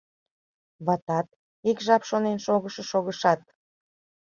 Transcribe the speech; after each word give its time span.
Ватат 0.85 1.27
ик 1.69 1.77
жап 1.85 2.03
шонен 2.09 2.37
шогыш-шогышат: 2.45 3.41